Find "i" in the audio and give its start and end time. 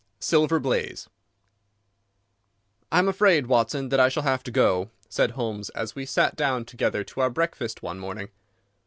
2.91-2.97, 3.99-4.09